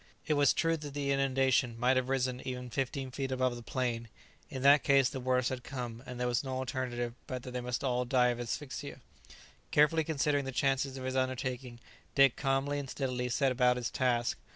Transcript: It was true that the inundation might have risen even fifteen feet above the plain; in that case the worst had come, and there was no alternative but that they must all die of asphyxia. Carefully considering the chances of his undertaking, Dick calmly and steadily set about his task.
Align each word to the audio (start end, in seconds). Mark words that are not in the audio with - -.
It 0.25 0.33
was 0.33 0.51
true 0.51 0.77
that 0.77 0.95
the 0.95 1.11
inundation 1.11 1.79
might 1.79 1.95
have 1.95 2.09
risen 2.09 2.41
even 2.43 2.71
fifteen 2.71 3.11
feet 3.11 3.31
above 3.31 3.55
the 3.55 3.61
plain; 3.61 4.07
in 4.49 4.63
that 4.63 4.81
case 4.83 5.09
the 5.09 5.19
worst 5.19 5.49
had 5.49 5.63
come, 5.63 6.01
and 6.07 6.19
there 6.19 6.25
was 6.27 6.43
no 6.43 6.57
alternative 6.57 7.13
but 7.27 7.43
that 7.43 7.51
they 7.51 7.61
must 7.61 7.83
all 7.83 8.03
die 8.03 8.29
of 8.29 8.39
asphyxia. 8.39 8.99
Carefully 9.69 10.03
considering 10.03 10.45
the 10.45 10.51
chances 10.51 10.97
of 10.97 11.03
his 11.03 11.15
undertaking, 11.15 11.79
Dick 12.15 12.35
calmly 12.35 12.79
and 12.79 12.89
steadily 12.89 13.29
set 13.29 13.51
about 13.51 13.77
his 13.77 13.91
task. 13.91 14.39